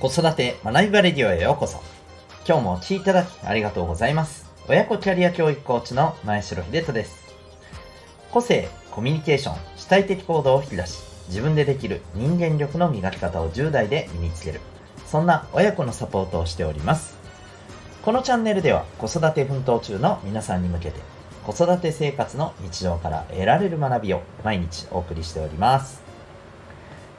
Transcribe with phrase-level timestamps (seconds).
[0.00, 1.82] 子育て学びバレディオへようこそ。
[2.46, 4.48] 今日もお聴きいただきありがとうございます。
[4.68, 7.34] 親子キャリア教育コーチの前城秀人です。
[8.30, 14.60] 個性、コミュニケーション、主体的行動を引き出し、自分でできる人間力の磨き方を10代で身につける。
[15.04, 17.18] そんな親子のサポートをしております。
[18.04, 21.00] このチャンネルでは子育て奮闘中の皆さんに向けて
[21.44, 26.07] 子育て生活の日常から得られる学びを毎日お送りしております。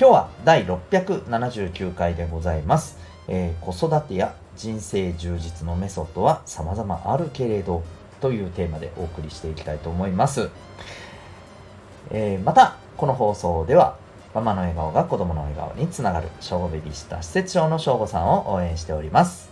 [0.00, 2.96] 今日は第679回でございます。
[3.28, 7.82] えー、子育てや人生充実のメソッドは様々あるけれど
[8.22, 10.48] というテーマでお送りしていきたいと思います。
[12.10, 13.98] えー、また、この放送では
[14.32, 19.50] ママの笑顔が子供の笑顔につながる小5ベビーシター施設長の正吾さんを応援しております。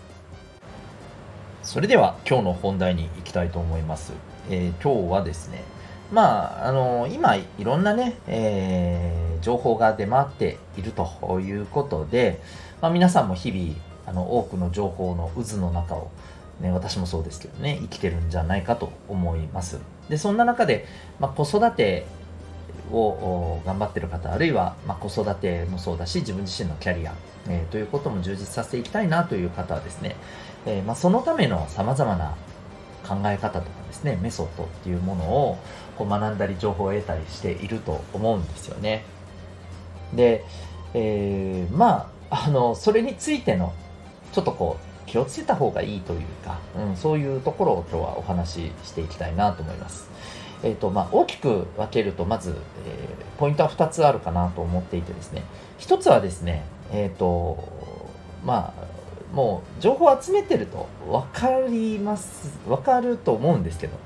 [1.62, 4.14] それでは今日の本題に行きたいと思います。
[4.48, 5.62] えー、今日はですね、
[6.10, 12.40] まあ、あの今いろんなね、えー、情報が出回っているということで、
[12.80, 13.74] まあ、皆さんも日々
[14.06, 16.10] あの多くの情報の渦の中を、
[16.60, 20.86] ね、私もそうですけどね生きてるんじゃないかと思いますでそんな中で、
[21.20, 22.06] まあ、子育て
[22.90, 27.14] を頑張ってる方あるいは、まあ、子育てもそうだし自分自身のキャリア、
[27.48, 30.16] えー、ということも充実させていきたいなという方はですね、
[30.64, 32.34] えー、まあ、そのためのさまざまな
[33.06, 35.58] 考え方とかですねメソッドっていうものを
[35.96, 39.04] こう学んだり情報を得たりしていると思うんですよね。
[40.14, 40.44] で、
[40.94, 43.72] えー、まああのそれについての
[44.32, 50.08] ちょっとこう気をつけた方がいいというか、うん、そういうところを今日はお話ししていきたいなと思います。
[50.62, 55.44] えーとまあ、大きく分けるとまず、えー、ポイントは2つあるかなと思っていてですね
[55.78, 57.62] 1つはですねえっ、ー、と
[58.44, 63.98] まあもう情報を集めてると分かります分かると思うんですけど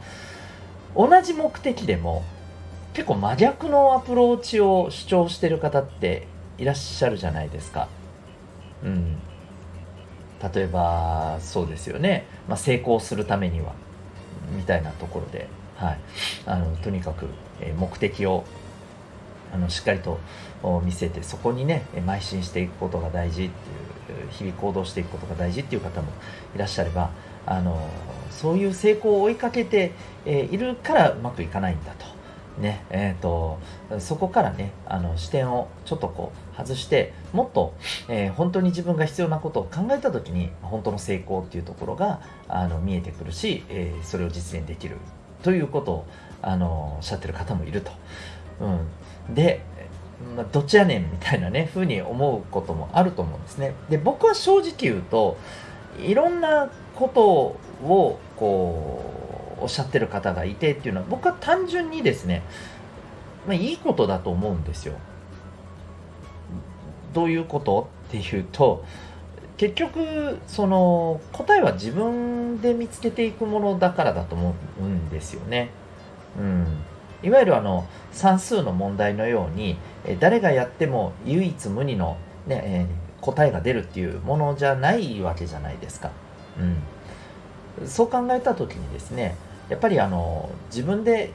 [0.94, 2.22] 同じ目的でも
[2.95, 6.27] 結構真逆のアプローチを主張してる方って
[6.59, 7.89] いらっしゃるじゃないですか。
[8.84, 9.17] うん。
[10.55, 12.27] 例えば、そうですよね。
[12.49, 13.72] まあ、成功するためには、
[14.56, 15.99] みたいなところで、はい。
[16.47, 17.27] あの、とにかく、
[17.61, 18.44] え目的を、
[19.55, 20.19] あの、しっかりと
[20.84, 26.09] 見せて、そこにね、邁進していくことが大事っていう、日々行動していくことが大事っていう方も
[26.55, 27.11] いらっしゃれば、
[27.45, 27.89] あの
[28.31, 29.93] そういう成功を追いかけて、
[30.27, 32.12] えいるからうまくいかないんだと。
[32.59, 33.59] ねえーと、
[33.99, 37.75] そこからねあの視点をちょっとこう外してもっと、
[38.09, 44.97] えー、本当に自分が必要なことを考えた時に本当の成功っていうところがあの見えてくるし、えー、それを実現できる
[45.43, 46.07] ということを
[46.43, 47.91] あのおっしゃってる方もいると。
[48.61, 49.63] うん、で、
[50.37, 53.75] まあ、どっちやねんみたいなねふうに思うこともあると思うんですね。
[53.89, 55.39] で僕は正直言うと
[55.99, 59.12] いろんなことをこう
[59.62, 62.43] おっしゃってる方がいてっていうのは僕は単純にですね、
[63.47, 64.95] まあ、いいことだと思うんですよ。
[67.12, 68.84] どういうことっていうと
[69.59, 75.71] 結局その答えは自分で見つけていくものだからだと思うんですよね。
[76.39, 76.67] うん、
[77.22, 79.77] いわゆるあの算数の問題のように
[80.19, 86.11] 誰がやっても唯一無二のね、え答えが出るっていうものじゃないわけじゃないですか。
[87.81, 89.37] うん、そう考えた時にですね
[89.72, 91.33] やっぱりあの自分で、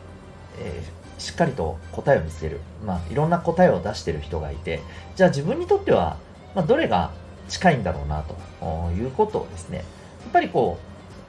[0.59, 4.81] えー、しっかりと答えを見つける、まあ、いろんな答えを出してる人がいて
[5.15, 6.17] じゃあ自分にとっては、
[6.55, 7.11] まあ、どれが
[7.49, 9.83] 近いんだろうなということをですねや
[10.29, 10.77] っぱりこ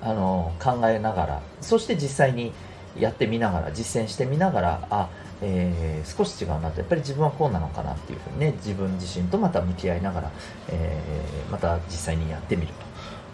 [0.02, 2.52] うあの考えながらそして実際に
[2.98, 5.08] やってみながら実践してみながらあ
[5.40, 10.32] えー、少し違うなとやっぱり自分はこうなのかなっていうふうにね自分自身とまた向き合いながら、
[10.68, 12.72] えー、また実際にやってみる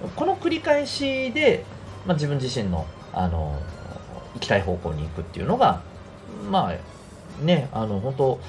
[0.03, 0.09] と。
[0.17, 1.65] この繰り返しで、
[2.07, 3.59] まあ、自分自身のあの
[4.35, 5.83] 行きたい方向に行くっていうのが
[6.51, 8.41] まあねあの本当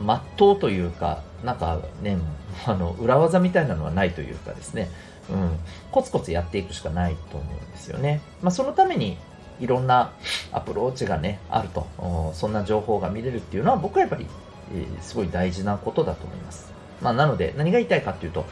[0.00, 2.18] まっとうというかなんかね
[2.66, 4.88] あの裏技みたいなのはないというかですね、
[5.30, 5.58] うん、
[5.90, 8.20] コツコツやっていくしかないと思うんですよね。
[8.42, 9.16] まあ、そのために
[9.60, 10.12] いろんな
[10.50, 11.86] アプローチがね、あると、
[12.34, 14.26] そんな情報が見れるっていうのは僕はやっぱり、
[14.74, 16.71] えー、すごい大事なことだと思います。
[17.02, 18.44] まあ、なので、何が言いたいかっていうと、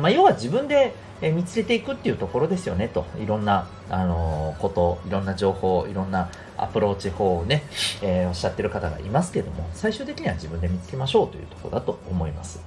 [0.00, 3.06] まあ、要は自分で見つけていくっていうところですよねと。
[3.22, 7.62] いろんな、あの、こと、いろんな情報、いろんなアプローチ法をね、
[8.02, 12.60] えー、おっしゃってる方がいますけども、最終的には自分で見つけましょうというところだと思います。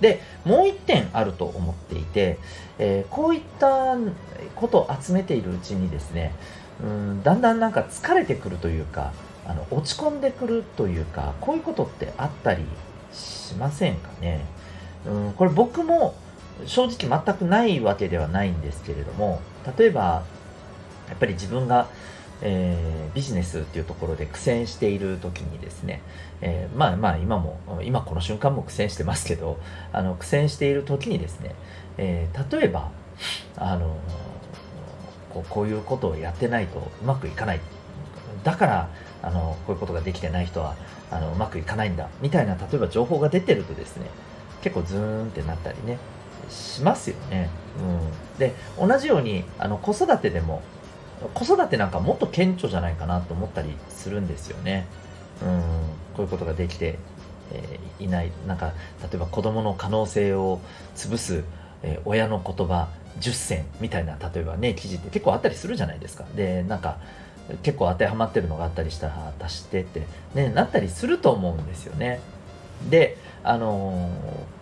[0.00, 2.38] で、もう一点あると思っていて、
[2.78, 3.96] えー、こういった
[4.54, 6.32] ことを集めているうちにですね、
[6.82, 9.12] うんだんだんなんか疲れてくるというか
[9.46, 12.64] あの落ち込んでくるというかこういうことってあったり
[13.12, 14.44] しませんかね。
[15.06, 16.14] うんこれ僕も
[16.66, 19.40] 正直全くないわけではないんですけれども
[19.78, 20.24] 例えば
[21.08, 21.88] やっぱり自分が
[22.42, 26.00] えー、ビジネスっていうところで苦戦している時にですね、
[26.40, 29.58] えー、まあまあ今も今この瞬間も苦戦してますけど
[29.92, 31.54] あの苦戦している時にですね、
[31.98, 32.90] えー、例えば
[33.56, 33.98] あの
[35.30, 37.60] こうこういうことをやってないとうまくいかない。
[38.44, 38.88] だから
[39.22, 40.76] あのこういうことができてない人は
[41.10, 44.06] あのうまくいかないんだみたいな例えば情報が出てるとですね
[44.62, 45.98] 結構ズーンってなったりね
[46.48, 47.48] しますよね。
[47.78, 50.62] うん、で同じようにあの子育てでも
[51.34, 54.86] 子育てなんかもっと顕著じゃないかなと思ったりするんですよね。
[55.42, 55.60] うん、
[56.16, 56.98] こういうことができて、
[57.52, 58.72] えー、いないなんか
[59.02, 60.60] 例えば子供の可能性を
[60.96, 61.44] 潰す、
[61.82, 62.88] えー、親の言葉
[63.20, 66.24] 10選みたいな例えばね記事って結構あったりするじゃないですか。
[66.34, 66.98] でなんか
[67.62, 72.20] 結構当てはまってるのがあったりしたら足してって、ね、なったりすると思うんですよね。
[72.88, 74.10] で、あのー、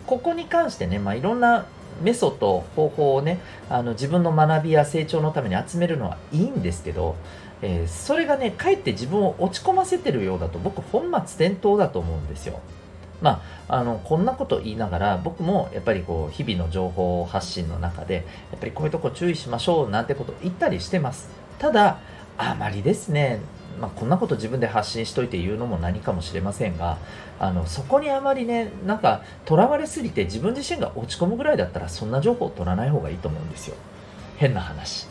[0.07, 1.65] ここに関してね、まあ、いろんな
[2.01, 3.39] メソッド方法をね
[3.69, 7.15] あの自分の学びや成長のために集めるのはいいんですけど、
[7.61, 12.59] えー、それがねかえって自分を落ち込ませてるようだと僕本末転倒だと思うんですよ。
[13.21, 21.99] まあ、あのこんなこと言いながら僕もやっぱりこう日々の情報発信の中でやっぱりこういうとこ注意しましょうなんてこと言ったりしてますただ
[22.39, 23.41] あまりですね。
[23.81, 26.97] まあ、こんなこと自分で発信しといて言うのも何かもしれませんが
[27.39, 33.75] あのそこにあまりねなんかとらわれすぎて自分自身が落ち込むぐらいだったらそんな情報を取らない方がいいと思うんですよ。
[34.37, 35.07] 変な話。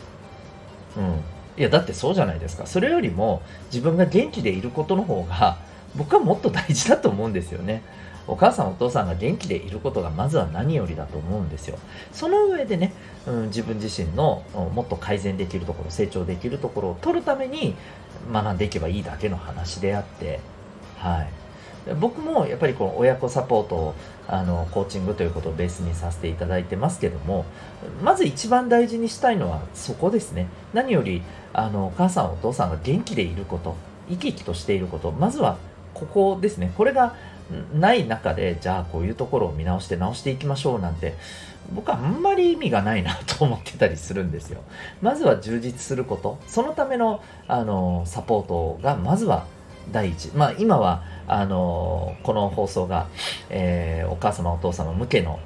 [0.97, 1.23] うん。
[1.57, 2.67] いやだってそうじゃないですか。
[2.67, 3.41] それよりも
[3.71, 5.57] 自分が元気でいることの方が
[5.95, 7.81] 僕はもっと大事だと思うんですよね。
[8.29, 11.77] お母さんお父さんが元気でいることがまずは何よりだと思うんですよ。
[12.13, 12.93] その上でね、
[13.25, 17.75] うん、自分自身のもっと改善できるところ成長できるところを取るために
[18.31, 20.39] 学んでいけばいいだけの話であって
[20.97, 21.29] はい。
[21.99, 23.95] 僕もやっぱりこの親子サポートを
[24.27, 27.45] あのコーチングということをベースにさせていただいてますけども
[28.03, 30.47] まず一番大事にしたいのはそこですね。
[30.73, 33.75] 何よりあのお母さんお父さんが元気でいること
[34.07, 35.57] 生き生きとしていることまずは
[35.93, 36.71] ここですね。
[36.77, 37.15] これが
[37.73, 41.15] ない中でじゃあこういうところを見直して直していきましょうなんて
[41.73, 44.61] 僕はあんまり意味がないなと思ってたりするんですよ。
[45.01, 46.39] まずは充実すること。
[46.47, 49.45] そのためのあのサポートがまずは
[49.91, 50.29] 第一。
[50.29, 53.07] まあ今はあのこの放送が、
[53.49, 55.39] えー、お母様お父様向けの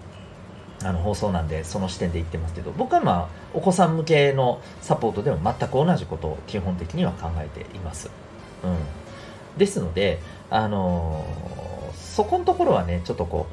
[0.83, 8.09] あの放送なんでその視点で言ってますけど僕はまあお子さん向けのサポートでも全く同じことを基本的には考えています、
[8.63, 10.19] うん、ですので
[10.49, 11.25] あの
[12.13, 13.47] そこのところはねちょっとこ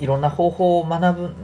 [0.00, 1.34] ういろんな方法を学ぶ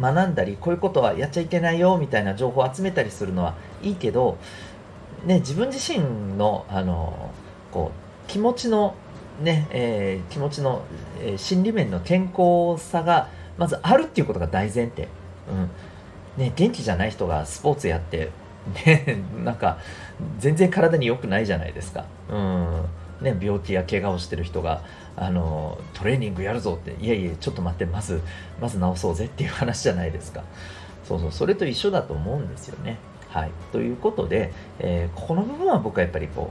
[0.00, 4.38] 学んだりこういうことはやっちゃいけないよみたいな情報を集めたりするのはいいけど、
[5.24, 7.32] ね、自分自身のあの
[7.72, 8.94] こう気持ちの
[9.42, 10.84] ね、えー、気持ちの、
[11.20, 13.28] えー、心理面の健康さが
[13.58, 15.08] まずあるっていうことが大前提、
[15.50, 15.70] うん。
[16.42, 18.30] ね、元気じゃない人がスポーツやって
[18.86, 19.78] ね、なんか
[20.38, 22.84] 全然体に良くないじゃないですか、うん。
[23.24, 24.82] ね、病気や怪我をしてる人が
[25.16, 28.20] あのトレーニングやるぞっていやいやちょっと待ってまず
[28.60, 30.44] まず治そうぜっていう話じゃないですか。
[31.04, 32.98] そうそうそれと一緒だと思うんですよね。
[33.28, 33.50] はい。
[33.72, 36.50] ということで、えー、ここの部分は僕はやっぱりこ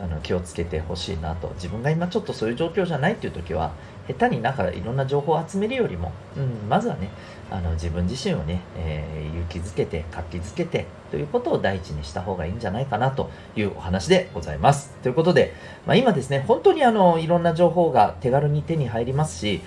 [0.00, 1.52] うあの気をつけてほしいなと。
[1.54, 3.72] 自分が今ちょっとそういう状況じゃないっていう時は
[4.08, 7.10] 下手になんかいろんな情報を集めるよりも、うん、まずはね
[7.50, 14.90] あの自分自身をね、えー、勇気づけて活気づけてということを第一にした方がいいんじゃないかなというお話でございます。
[15.02, 15.54] ということで、
[15.86, 19.60] まあ、今ですね本当にあのいろんな情報が手軽に手に入りますし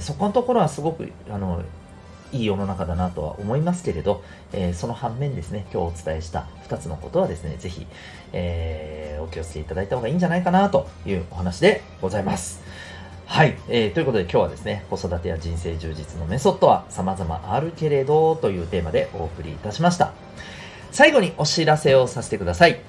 [0.00, 1.62] そこのところはすごくあの
[2.32, 7.86] いい世の中だなとは思いますけれど、えー、その反面ですね、今日お伝えした2つのことはですね、ぜひ、
[8.32, 12.62] えー、お気をつけいただいた方がいいんじゃないかなというお話でございます。
[13.28, 20.12] はい、えー、ということで今日はですね、子育てや人生充実のメソッドは様々あるけれどというテーマでお送りいたしました。
[20.90, 22.80] 最後にお知らせをさせてください。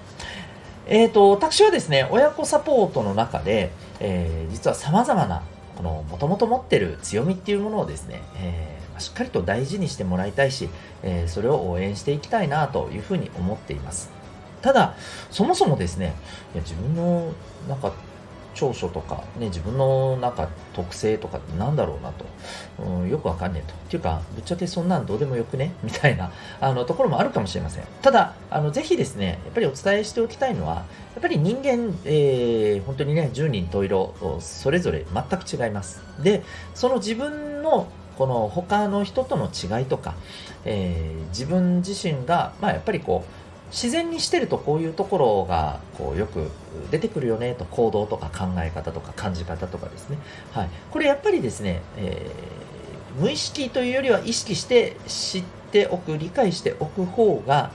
[0.88, 5.44] えっ、ー、と、私はですね、親子サポートの中で、えー、実は様々な、
[5.76, 10.70] この、もともと持ってる強みっていうものをですね、えー、しっかりと大事にしてもらいたいし、
[11.04, 14.10] えー、それを応援していきたいなというふうに思っています。
[14.62, 14.96] ただ、
[15.32, 16.16] そもそもですね、
[16.54, 17.34] いや自分の
[17.68, 17.92] なんか
[18.60, 22.26] 長所とか、ね、自分のなんか特性とかってなんだろうなと、
[22.84, 23.74] うん、よくわかんねえと。
[23.74, 25.72] っていうか、ぶっちゃけそんなんどうでもよくね？
[25.82, 27.86] みたいなあのところもあるかもしれません。
[28.02, 30.84] ただ、あのぜひですね、やっぱりお伝えしておきたいのは、や
[31.20, 36.02] っぱり人間、えー、本当にね、10人十色、それぞれ全く違います。
[36.22, 36.44] で、
[36.76, 37.88] その自分の
[38.18, 40.16] この他の人との違いとか、
[40.66, 46.50] えー、自分自身が、まあ、やっぱりこう、自然にしてるとこういうところがこうよく
[46.92, 50.18] 出てくるよねと行動とか考え方とか感じ方とかですね、
[50.52, 57.72] はい、これやっぱりですね、えー、無意識というよりは意識して知っておく理解しておく方が、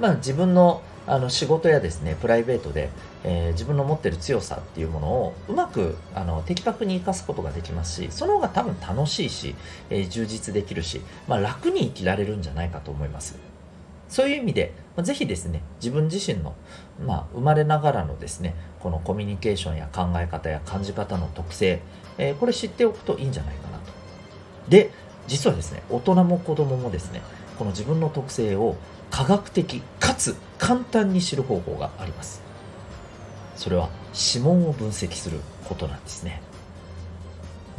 [0.00, 2.88] まあ、自分のあの仕事やですねプライベートで、
[3.24, 9.54] えー、自分の持ってる強さっていうものをうまくあの的確に生かすことができますしその方が多分楽しいし、
[9.90, 13.53] えー、充実できるし、まあ、楽に生きられるんじゃないかと思います。
[14.14, 16.54] そういう意味で、まあ、ぜひですね自分自身の、
[17.04, 21.80] まあ、生まれながらのですねこのコミュニケーションや考え方や感じ方の特性、
[22.16, 23.92] えー、これ知っておくといいんじゃないかなと。
[24.68, 24.92] で
[25.26, 27.22] 実はですね大人も子供もですね
[27.58, 28.76] この自分の特性を
[29.10, 32.40] 科学的かつ簡単に知る方法があります。
[33.56, 36.40] それは指紋を分析することなんですね。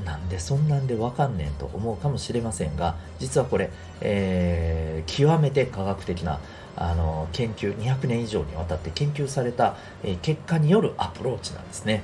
[0.03, 3.71] なんでそんなんでわかんねんと思うかもしれませんが実はこれ、
[4.01, 6.39] えー、極めて科学的な
[6.75, 12.03] あの研究200年以上にわたって研究された、え、結果によるアプローチなんですね。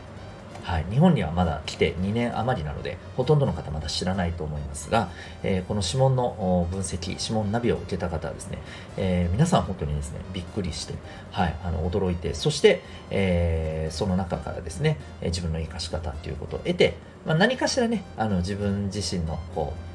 [0.64, 5.10] はい、日本にはまだ来て2年余りなので、ほとんどの方まだ知らないと思いますが、
[5.44, 8.60] えー、この指紋の分析、指紋ナビを受けた方はですね、
[8.98, 10.94] えー、皆さん本当にですね、びっくりして、
[11.32, 19.92] はい、あの驚いて、そして、えー、その中からですね、自分の生かし方ということを得て、まあ、何かしらね、あの自分自身のこう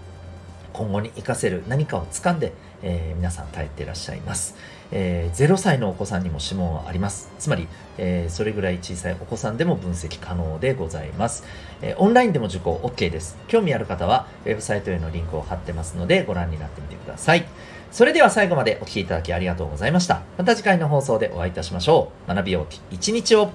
[0.73, 2.53] 今後に活かせる何かを掴んで、
[2.83, 4.55] えー、皆さん耐えていらっしゃいます。
[4.93, 7.31] えー、0歳のお子さんにも指紋はあります。
[7.39, 7.69] つまり、
[7.99, 11.45] えー、それぐらい小さいお子さんでも分析可能でございます。
[11.83, 13.37] えー、オンラインでも受講 OK です。
[13.49, 17.47] 興味ある方は、ウェブサイトへのリンクを貼ってますので、ご覧になってみてください。
[17.91, 20.23] それでは最後までお聴きいただきありがとうございました。
[20.37, 22.29] また次回の放送でお会いいたしましょう。
[22.29, 23.51] 学びよう一日を